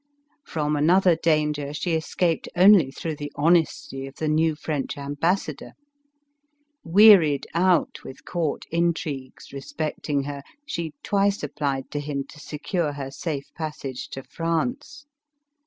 [0.43, 5.73] From another danger she escaped only through the honesty of the new French ambassador.
[6.83, 13.11] Wearied out with court intrigues respecting her, she twice applied to him to secure her
[13.11, 15.05] safe passage to France.